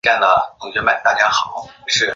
[0.01, 0.01] 与零售最大的不同在
[0.81, 1.33] 于商
[1.85, 2.09] 品。